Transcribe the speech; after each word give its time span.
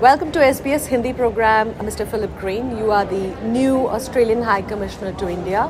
Welcome 0.00 0.32
to 0.32 0.38
SBS 0.38 0.86
Hindi 0.86 1.12
program, 1.12 1.74
Mr. 1.74 2.10
Philip 2.10 2.34
Green. 2.40 2.74
You 2.78 2.90
are 2.90 3.04
the 3.04 3.36
new 3.44 3.86
Australian 3.86 4.40
High 4.40 4.62
Commissioner 4.62 5.12
to 5.18 5.28
India. 5.28 5.68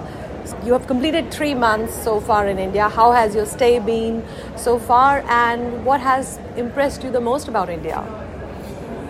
You 0.64 0.72
have 0.72 0.87
completed 0.87 1.32
three 1.32 1.53
months 1.53 2.00
so 2.04 2.21
far 2.21 2.46
in 2.46 2.56
India. 2.56 2.88
How 2.88 3.11
has 3.11 3.34
your 3.34 3.45
stay 3.45 3.80
been 3.80 4.23
so 4.56 4.79
far, 4.79 5.24
and 5.27 5.84
what 5.84 6.01
has 6.01 6.38
impressed 6.56 7.02
you 7.02 7.11
the 7.11 7.20
most 7.20 7.48
about 7.48 7.69
India? 7.69 8.05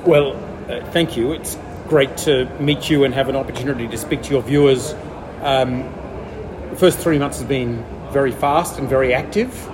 Well, 0.06 0.36
uh, 0.70 0.82
thank 0.92 1.18
you. 1.18 1.32
It's 1.32 1.58
great 1.86 2.16
to 2.24 2.46
meet 2.58 2.88
you 2.88 3.04
and 3.04 3.12
have 3.12 3.28
an 3.28 3.36
opportunity 3.36 3.88
to 3.88 3.98
speak 3.98 4.22
to 4.22 4.30
your 4.30 4.42
viewers. 4.42 4.94
Um, 5.42 5.82
the 6.70 6.76
first 6.76 6.98
three 6.98 7.18
months 7.18 7.40
has 7.40 7.46
been 7.46 7.84
very 8.10 8.32
fast 8.32 8.78
and 8.78 8.88
very 8.88 9.12
active. 9.12 9.68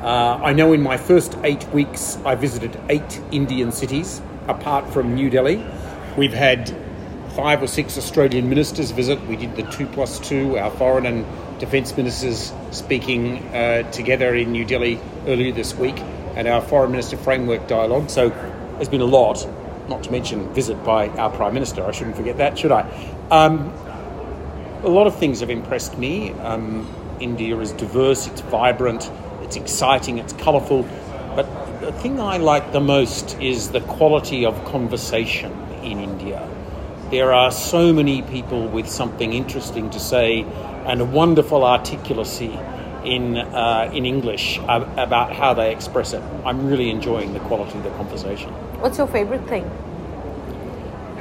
Uh, 0.00 0.38
I 0.40 0.52
know 0.52 0.72
in 0.72 0.80
my 0.80 0.96
first 0.96 1.36
eight 1.42 1.68
weeks 1.70 2.18
I 2.24 2.36
visited 2.36 2.78
eight 2.88 3.20
Indian 3.32 3.72
cities 3.72 4.22
apart 4.48 4.92
from 4.92 5.14
New 5.14 5.30
Delhi. 5.30 5.64
We've 6.16 6.32
had 6.32 6.74
five 7.34 7.62
or 7.62 7.66
six 7.66 7.96
Australian 7.96 8.48
ministers 8.48 8.90
visit. 8.90 9.20
We 9.26 9.36
did 9.36 9.56
the 9.56 9.62
two 9.62 9.86
plus 9.86 10.18
two, 10.20 10.58
our 10.58 10.70
foreign 10.70 11.06
and 11.06 11.26
defence 11.58 11.96
ministers 11.96 12.52
speaking 12.70 13.38
uh, 13.54 13.90
together 13.90 14.34
in 14.34 14.52
New 14.52 14.64
Delhi 14.64 15.00
earlier 15.26 15.52
this 15.52 15.74
week, 15.74 15.98
and 16.36 16.46
our 16.48 16.60
foreign 16.60 16.90
minister 16.90 17.16
framework 17.16 17.66
dialogue. 17.68 18.10
So 18.10 18.28
there's 18.74 18.88
been 18.88 19.00
a 19.00 19.06
lot, 19.06 19.46
not 19.88 20.02
to 20.04 20.10
mention 20.10 20.52
visit 20.52 20.82
by 20.84 21.08
our 21.10 21.30
prime 21.30 21.54
minister. 21.54 21.84
I 21.84 21.92
shouldn't 21.92 22.16
forget 22.16 22.36
that, 22.38 22.58
should 22.58 22.72
I? 22.72 22.82
Um, 23.30 23.72
a 24.82 24.88
lot 24.88 25.06
of 25.06 25.16
things 25.16 25.40
have 25.40 25.50
impressed 25.50 25.96
me. 25.96 26.32
Um, 26.32 26.88
India 27.20 27.56
is 27.60 27.72
diverse, 27.72 28.26
it's 28.26 28.40
vibrant, 28.40 29.10
it's 29.42 29.56
exciting, 29.56 30.18
it's 30.18 30.32
colourful. 30.32 30.82
The 31.82 31.90
thing 31.90 32.20
I 32.20 32.36
like 32.36 32.70
the 32.70 32.80
most 32.80 33.36
is 33.40 33.70
the 33.70 33.80
quality 33.80 34.46
of 34.46 34.54
conversation 34.66 35.50
in 35.82 35.98
India. 35.98 36.48
There 37.10 37.32
are 37.32 37.50
so 37.50 37.92
many 37.92 38.22
people 38.22 38.68
with 38.68 38.88
something 38.88 39.32
interesting 39.32 39.90
to 39.90 39.98
say 39.98 40.44
and 40.86 41.00
a 41.00 41.04
wonderful 41.04 41.62
articulacy 41.62 42.54
in, 43.04 43.36
uh, 43.36 43.90
in 43.92 44.06
English 44.06 44.60
about 44.68 45.32
how 45.32 45.54
they 45.54 45.72
express 45.72 46.12
it. 46.12 46.22
I'm 46.44 46.68
really 46.68 46.88
enjoying 46.88 47.32
the 47.32 47.40
quality 47.40 47.76
of 47.78 47.82
the 47.82 47.90
conversation. 47.90 48.50
What's 48.80 48.98
your 48.98 49.08
favorite 49.08 49.48
thing? 49.48 49.68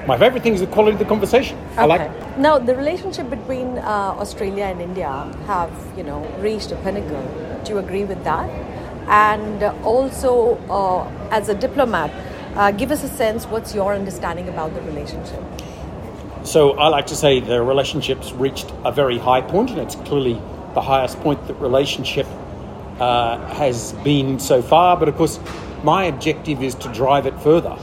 My 0.06 0.16
favorite 0.20 0.44
thing 0.44 0.54
is 0.54 0.59
the 0.59 0.67
quality 0.67 0.94
of 0.94 1.00
the 1.00 1.06
conversation. 1.06 1.58
Okay. 1.58 1.78
I 1.78 1.86
like. 1.86 2.02
it. 2.02 2.38
Now, 2.38 2.59
the 2.59 2.76
relationship 2.76 3.32
between 3.32 3.80
uh, 3.80 4.16
Australia 4.20 4.66
and 4.66 4.80
India 4.80 5.09
have, 5.48 5.73
you 5.98 6.04
know, 6.04 6.22
reached 6.38 6.72
a 6.72 6.76
pinnacle. 6.76 7.23
Do 7.64 7.73
you 7.73 7.80
agree 7.80 8.04
with 8.04 8.23
that? 8.26 8.70
And 9.07 9.63
also 9.83 10.57
uh, 10.69 11.07
as 11.31 11.49
a 11.49 11.55
diplomat, 11.55 12.11
uh, 12.55 12.71
give 12.71 12.91
us 12.91 13.03
a 13.03 13.08
sense 13.08 13.45
what's 13.45 13.73
your 13.73 13.93
understanding 13.93 14.49
about 14.49 14.73
the 14.73 14.81
relationship? 14.81 15.41
So 16.43 16.71
I 16.71 16.88
like 16.88 17.05
to 17.08 17.16
say 17.16 17.39
the 17.39 17.61
relationship's 17.61 18.33
reached 18.33 18.71
a 18.83 18.91
very 18.91 19.17
high 19.17 19.41
point, 19.41 19.69
and 19.69 19.80
it's 19.80 19.95
clearly 19.95 20.41
the 20.73 20.81
highest 20.81 21.19
point 21.19 21.45
that 21.47 21.53
relationship 21.55 22.27
uh, 22.99 23.38
has 23.53 23.93
been 24.03 24.39
so 24.39 24.61
far. 24.61 24.97
But 24.97 25.08
of 25.08 25.15
course, 25.15 25.39
my 25.83 26.05
objective 26.05 26.63
is 26.63 26.75
to 26.75 26.91
drive 26.93 27.25
it 27.25 27.39
further. 27.41 27.77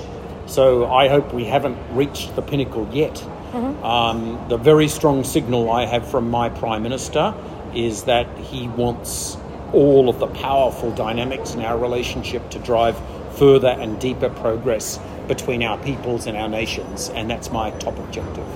So 0.47 0.91
I 0.91 1.09
hope 1.09 1.33
we 1.33 1.45
haven't 1.45 1.79
reached 1.93 2.35
the 2.35 2.43
pinnacle 2.43 2.89
yet. 2.93 3.15
Mm-hmm. 3.15 3.85
Um, 3.85 4.45
the 4.49 4.57
very 4.57 4.89
strong 4.89 5.25
signal 5.25 5.71
I 5.71 5.87
have 5.87 6.09
from 6.11 6.31
my 6.31 6.49
prime 6.49 6.83
minister 6.83 7.35
is 7.75 8.05
that 8.05 8.27
he 8.39 8.69
wants 8.69 9.37
all 9.73 10.09
of 10.09 10.19
the 10.19 10.27
powerful 10.29 10.91
dynamics 10.93 11.55
in 11.55 11.61
our 11.61 11.79
relationship 11.79 12.49
to 12.51 12.59
drive 12.59 12.97
further 13.37 13.69
and 13.69 14.01
deeper 14.01 14.29
progress 14.29 14.99
between 15.29 15.63
our 15.63 15.79
peoples 15.79 16.27
and 16.27 16.37
our 16.37 16.49
nations, 16.49 17.11
and 17.11 17.31
that's 17.31 17.51
my 17.51 17.71
top 17.73 17.99
objective. 17.99 18.47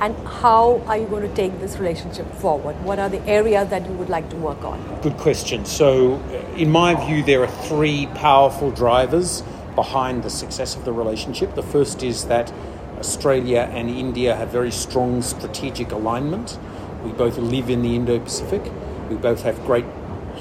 And 0.00 0.14
how 0.26 0.82
are 0.86 0.98
you 0.98 1.06
going 1.06 1.28
to 1.28 1.34
take 1.34 1.58
this 1.58 1.78
relationship 1.78 2.30
forward? 2.34 2.76
What 2.84 2.98
are 2.98 3.08
the 3.08 3.22
areas 3.26 3.70
that 3.70 3.86
you 3.86 3.92
would 3.92 4.10
like 4.10 4.28
to 4.30 4.36
work 4.36 4.62
on? 4.62 5.00
Good 5.00 5.16
question. 5.16 5.64
So, 5.64 6.16
uh, 6.16 6.56
in 6.56 6.70
my 6.70 6.94
view, 7.06 7.22
there 7.22 7.42
are 7.42 7.50
three 7.64 8.06
powerful 8.08 8.70
drivers 8.70 9.42
behind 9.74 10.22
the 10.22 10.30
success 10.30 10.76
of 10.76 10.84
the 10.84 10.92
relationship. 10.92 11.54
The 11.54 11.62
first 11.62 12.02
is 12.02 12.26
that 12.26 12.52
Australia 12.98 13.70
and 13.72 13.88
India 13.88 14.36
have 14.36 14.50
very 14.50 14.70
strong 14.70 15.22
strategic 15.22 15.92
alignment. 15.92 16.58
We 17.02 17.12
both 17.12 17.38
live 17.38 17.70
in 17.70 17.82
the 17.82 17.94
Indo 17.94 18.18
Pacific. 18.18 18.70
We 19.08 19.16
both 19.16 19.42
have 19.44 19.62
great 19.64 19.84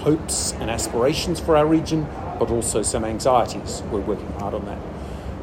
hopes 0.06 0.54
and 0.60 0.70
aspirations 0.70 1.40
for 1.40 1.58
our 1.58 1.66
region, 1.66 2.08
but 2.38 2.52
also 2.52 2.84
some 2.84 3.04
anxieties. 3.04 3.82
We're 3.92 4.02
working 4.02 4.32
hard 4.34 4.54
on 4.54 4.64
that. 4.66 4.78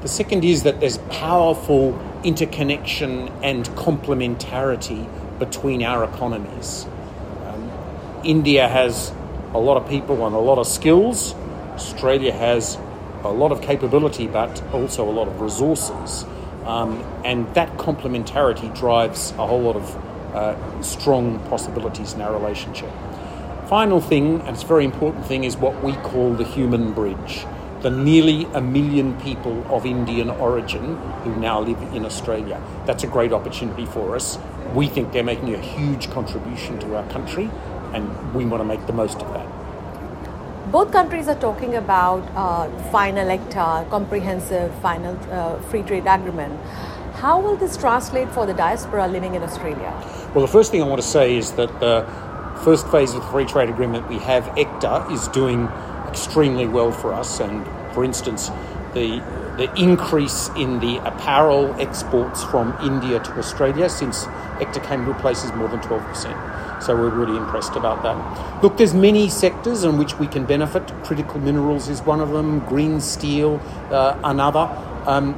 The 0.02 0.08
second 0.08 0.44
is 0.44 0.62
that 0.62 0.78
there's 0.78 0.98
powerful 1.10 2.00
interconnection 2.22 3.28
and 3.42 3.68
complementarity 3.70 5.08
between 5.40 5.82
our 5.82 6.04
economies. 6.04 6.86
Um, 7.48 7.72
India 8.22 8.68
has 8.68 9.12
a 9.52 9.58
lot 9.58 9.82
of 9.82 9.88
people 9.88 10.24
and 10.26 10.34
a 10.34 10.38
lot 10.38 10.58
of 10.58 10.68
skills. 10.68 11.34
Australia 11.74 12.32
has 12.32 12.78
a 13.24 13.32
lot 13.32 13.50
of 13.50 13.62
capability, 13.62 14.28
but 14.28 14.62
also 14.72 15.08
a 15.08 15.10
lot 15.10 15.26
of 15.26 15.40
resources. 15.40 16.24
Um, 16.66 17.02
and 17.24 17.52
that 17.54 17.78
complementarity 17.78 18.72
drives 18.78 19.32
a 19.32 19.44
whole 19.44 19.62
lot 19.62 19.74
of 19.74 19.96
uh, 20.36 20.82
strong 20.82 21.40
possibilities 21.48 22.12
in 22.12 22.20
our 22.20 22.32
relationship 22.32 22.92
final 23.72 24.02
thing, 24.02 24.38
and 24.40 24.50
it's 24.50 24.64
a 24.64 24.66
very 24.66 24.84
important 24.84 25.24
thing, 25.24 25.44
is 25.44 25.56
what 25.56 25.82
we 25.82 25.94
call 26.08 26.34
the 26.34 26.44
human 26.44 26.92
bridge. 26.92 27.46
The 27.80 27.88
nearly 27.88 28.44
a 28.52 28.60
million 28.60 29.18
people 29.18 29.64
of 29.74 29.86
Indian 29.86 30.28
origin 30.28 30.98
who 31.24 31.34
now 31.36 31.58
live 31.58 31.80
in 31.94 32.04
Australia. 32.04 32.60
That's 32.84 33.02
a 33.02 33.06
great 33.06 33.32
opportunity 33.32 33.86
for 33.86 34.14
us. 34.14 34.38
We 34.74 34.88
think 34.88 35.14
they're 35.14 35.24
making 35.24 35.54
a 35.54 35.58
huge 35.58 36.10
contribution 36.10 36.78
to 36.80 36.96
our 36.96 37.08
country, 37.08 37.48
and 37.94 38.34
we 38.34 38.44
want 38.44 38.60
to 38.60 38.66
make 38.66 38.86
the 38.86 38.92
most 38.92 39.22
of 39.22 39.32
that. 39.32 39.48
Both 40.70 40.92
countries 40.92 41.26
are 41.26 41.40
talking 41.40 41.74
about 41.76 42.20
uh, 42.36 42.68
final 42.90 43.30
ECTA, 43.30 43.86
comprehensive 43.88 44.74
final 44.82 45.16
uh, 45.30 45.58
free 45.70 45.82
trade 45.82 46.04
agreement. 46.06 46.60
How 47.14 47.40
will 47.40 47.56
this 47.56 47.78
translate 47.78 48.30
for 48.32 48.44
the 48.44 48.52
diaspora 48.52 49.08
living 49.08 49.34
in 49.34 49.42
Australia? 49.42 49.94
Well, 50.34 50.44
the 50.44 50.52
first 50.58 50.70
thing 50.70 50.82
I 50.82 50.86
want 50.86 51.00
to 51.00 51.08
say 51.08 51.38
is 51.38 51.52
that 51.52 51.80
the 51.80 52.04
first 52.62 52.88
phase 52.88 53.14
of 53.14 53.22
the 53.22 53.28
free 53.28 53.44
trade 53.44 53.68
agreement 53.68 54.08
we 54.08 54.18
have, 54.18 54.44
ECTA, 54.56 55.10
is 55.12 55.28
doing 55.28 55.66
extremely 56.08 56.66
well 56.66 56.92
for 56.92 57.12
us. 57.12 57.40
And 57.40 57.66
for 57.92 58.04
instance, 58.04 58.50
the 58.94 59.22
the 59.56 59.72
increase 59.78 60.48
in 60.56 60.80
the 60.80 60.96
apparel 61.06 61.74
exports 61.78 62.42
from 62.42 62.74
India 62.82 63.20
to 63.20 63.32
Australia 63.32 63.88
since 63.90 64.24
ECTA 64.60 64.80
came 64.86 65.00
into 65.00 65.14
place 65.20 65.44
is 65.44 65.52
more 65.52 65.68
than 65.68 65.78
12%. 65.80 66.82
So 66.82 66.96
we're 66.96 67.10
really 67.10 67.36
impressed 67.36 67.76
about 67.76 68.02
that. 68.02 68.62
Look, 68.62 68.78
there's 68.78 68.94
many 68.94 69.28
sectors 69.28 69.84
in 69.84 69.98
which 69.98 70.18
we 70.18 70.26
can 70.26 70.46
benefit. 70.46 70.88
Critical 71.04 71.38
minerals 71.38 71.88
is 71.88 72.00
one 72.00 72.20
of 72.20 72.30
them, 72.30 72.60
green 72.60 73.00
steel, 73.00 73.60
uh, 73.90 74.18
another. 74.24 74.70
Um, 75.06 75.34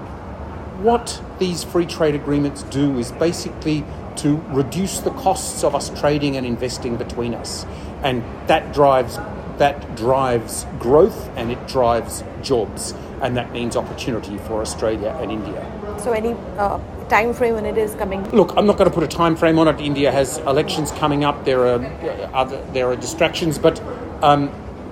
what 0.83 1.21
these 1.39 1.65
free 1.65 1.87
trade 1.87 2.15
agreements 2.15 2.63
do 2.65 2.99
is 2.99 3.11
basically 3.13 3.85
to 4.19 4.37
reduce 4.49 5.01
the 5.01 5.11
costs 5.11 5.65
of 5.65 5.75
us 5.75 5.91
trading 6.01 6.37
and 6.37 6.47
investing 6.47 6.97
between 6.97 7.35
us. 7.35 7.67
And 8.03 8.23
that 8.49 8.73
drives 8.73 9.19
that 9.59 9.97
drives 9.97 10.67
growth 10.81 11.31
and 11.37 11.53
it 11.53 11.69
drives 11.69 12.25
jobs 12.43 12.93
and 13.23 13.37
that 13.37 13.53
means 13.53 13.77
opportunity 13.77 14.37
for 14.39 14.61
Australia 14.61 15.17
and 15.21 15.31
India. 15.31 15.97
So 15.99 16.13
any 16.13 16.35
uh, 16.59 16.79
time 17.09 17.33
frame 17.33 17.55
when 17.55 17.65
it 17.65 17.79
is 17.79 17.95
coming? 17.95 18.29
Look, 18.31 18.53
I'm 18.57 18.67
not 18.67 18.77
going 18.77 18.91
to 18.91 18.95
put 18.95 19.05
a 19.05 19.09
time 19.09 19.37
frame 19.37 19.59
on 19.59 19.69
it. 19.69 19.81
India 19.81 20.11
has 20.13 20.39
elections 20.39 20.91
coming 20.93 21.25
up. 21.25 21.45
There 21.45 21.67
are 21.67 21.83
uh, 21.83 22.31
other 22.35 22.63
there 22.73 22.89
are 22.89 22.97
distractions, 22.97 23.59
but 23.59 23.81
um, 24.23 24.51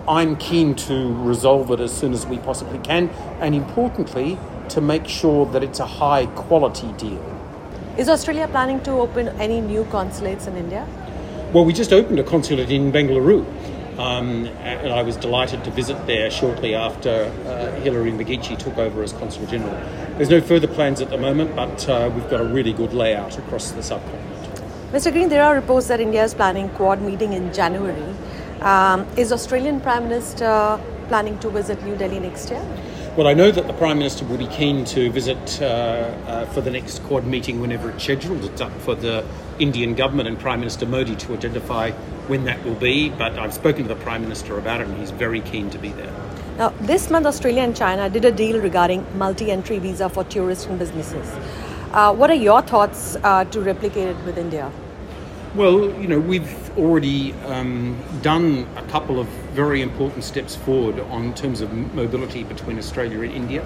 I'm 0.08 0.36
keen 0.36 0.74
to 0.74 1.14
resolve 1.22 1.70
it 1.70 1.80
as 1.80 1.92
soon 1.92 2.12
as 2.12 2.26
we 2.26 2.38
possibly 2.38 2.78
can, 2.78 3.08
and 3.40 3.54
importantly, 3.54 4.38
to 4.70 4.80
make 4.80 5.06
sure 5.06 5.46
that 5.46 5.62
it's 5.62 5.80
a 5.80 5.86
high 5.86 6.26
quality 6.26 6.92
deal. 6.92 7.22
Is 7.98 8.08
Australia 8.08 8.48
planning 8.48 8.80
to 8.84 8.92
open 8.92 9.28
any 9.38 9.60
new 9.60 9.84
consulates 9.90 10.46
in 10.46 10.56
India? 10.56 10.88
Well, 11.52 11.66
we 11.66 11.74
just 11.74 11.92
opened 11.92 12.18
a 12.18 12.24
consulate 12.24 12.70
in 12.70 12.90
Bengaluru. 12.90 13.44
Um, 13.98 14.46
and 14.62 14.90
I 14.90 15.02
was 15.02 15.18
delighted 15.18 15.62
to 15.64 15.70
visit 15.70 16.06
there 16.06 16.30
shortly 16.30 16.74
after 16.74 17.30
uh, 17.46 17.78
Hilary 17.82 18.10
McGeachy 18.10 18.58
took 18.58 18.78
over 18.78 19.02
as 19.02 19.12
Consul 19.12 19.44
General. 19.44 19.74
There's 20.16 20.30
no 20.30 20.40
further 20.40 20.66
plans 20.66 21.02
at 21.02 21.10
the 21.10 21.18
moment, 21.18 21.54
but 21.54 21.86
uh, 21.86 22.10
we've 22.14 22.30
got 22.30 22.40
a 22.40 22.44
really 22.44 22.72
good 22.72 22.94
layout 22.94 23.36
across 23.36 23.72
the 23.72 23.82
subcontinent. 23.82 24.62
Mr. 24.92 25.12
Green, 25.12 25.28
there 25.28 25.44
are 25.44 25.54
reports 25.54 25.88
that 25.88 26.00
India 26.00 26.24
is 26.24 26.32
planning 26.32 26.70
Quad 26.70 27.02
meeting 27.02 27.34
in 27.34 27.52
January. 27.52 28.14
Um, 28.62 29.06
is 29.18 29.32
Australian 29.32 29.82
Prime 29.82 30.04
Minister 30.04 30.80
planning 31.08 31.38
to 31.40 31.50
visit 31.50 31.82
New 31.84 31.96
Delhi 31.96 32.20
next 32.20 32.48
year? 32.50 32.64
Well, 33.14 33.26
I 33.26 33.34
know 33.34 33.50
that 33.50 33.66
the 33.66 33.74
Prime 33.74 33.98
Minister 33.98 34.24
will 34.24 34.38
be 34.38 34.46
keen 34.46 34.86
to 34.86 35.10
visit 35.10 35.60
uh, 35.60 35.66
uh, 35.66 36.46
for 36.46 36.62
the 36.62 36.70
next 36.70 37.02
Quad 37.02 37.26
meeting 37.26 37.60
whenever 37.60 37.90
it's 37.90 38.02
scheduled. 38.02 38.42
It's 38.42 38.62
up 38.62 38.72
for 38.80 38.94
the 38.94 39.22
Indian 39.58 39.94
government 39.94 40.28
and 40.28 40.40
Prime 40.40 40.60
Minister 40.60 40.86
Modi 40.86 41.14
to 41.16 41.34
identify 41.34 41.90
when 42.28 42.44
that 42.44 42.64
will 42.64 42.74
be, 42.76 43.10
but 43.10 43.38
I've 43.38 43.52
spoken 43.52 43.82
to 43.82 43.88
the 43.88 44.00
Prime 44.00 44.22
Minister 44.22 44.56
about 44.56 44.80
it 44.80 44.86
and 44.86 44.96
he's 44.96 45.10
very 45.10 45.42
keen 45.42 45.68
to 45.68 45.78
be 45.78 45.90
there. 45.90 46.10
Now, 46.56 46.70
this 46.80 47.10
month, 47.10 47.26
Australia 47.26 47.60
and 47.60 47.76
China 47.76 48.08
did 48.08 48.24
a 48.24 48.32
deal 48.32 48.58
regarding 48.62 49.04
multi 49.18 49.50
entry 49.50 49.78
visa 49.78 50.08
for 50.08 50.24
tourists 50.24 50.64
and 50.64 50.78
businesses. 50.78 51.30
Uh, 51.92 52.14
what 52.14 52.30
are 52.30 52.40
your 52.48 52.62
thoughts 52.62 53.18
uh, 53.24 53.44
to 53.44 53.60
replicate 53.60 54.08
it 54.08 54.16
with 54.24 54.38
India? 54.38 54.72
Well, 55.54 55.90
you 56.00 56.08
know, 56.08 56.18
we've 56.18 56.61
already 56.76 57.32
um, 57.46 57.98
done 58.22 58.66
a 58.76 58.82
couple 58.82 59.18
of 59.20 59.26
very 59.54 59.82
important 59.82 60.24
steps 60.24 60.56
forward 60.56 60.98
on 61.00 61.34
terms 61.34 61.60
of 61.60 61.72
mobility 61.94 62.44
between 62.44 62.78
Australia 62.78 63.20
and 63.20 63.32
India. 63.32 63.64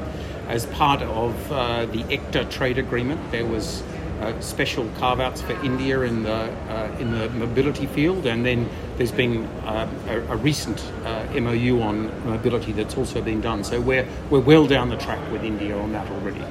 As 0.49 0.67
part 0.67 1.03
of 1.03 1.53
uh, 1.53 1.87
the 1.87 2.05
ECTA 2.05 2.45
trade 2.51 2.79
agreement, 2.79 3.21
there 3.31 3.47
was 3.47 3.83
uh, 4.21 4.39
special 4.41 4.89
carve-outs 4.99 5.43
for 5.43 5.53
India 5.65 6.01
in 6.03 6.23
the 6.23 6.33
uh, 6.33 6.97
in 6.99 7.11
the 7.11 7.29
mobility 7.31 7.87
field, 7.87 8.27
and 8.27 8.47
then 8.47 8.69
there's 8.97 9.13
been 9.13 9.45
uh, 9.65 9.89
a, 10.09 10.21
a, 10.33 10.37
recent 10.37 10.83
uh, 11.05 11.27
MOU 11.39 11.83
on 11.83 12.07
mobility 12.25 12.73
that's 12.73 12.97
also 12.97 13.21
been 13.21 13.41
done. 13.41 13.63
So 13.63 13.81
we're 13.81 14.09
we're 14.31 14.41
well 14.41 14.67
down 14.67 14.89
the 14.89 14.97
track 14.97 15.21
with 15.31 15.45
India 15.45 15.77
on 15.79 15.93
that 15.93 16.11
already. 16.11 16.43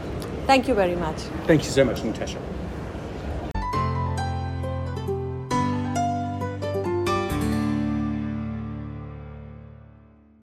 Thank 0.45 0.67
you 0.67 0.75
very 0.75 0.95
much. 0.95 1.17
Thank 1.47 1.63
you 1.63 1.71
so 1.71 1.83
much, 1.83 2.03
Natasha. 2.03 2.37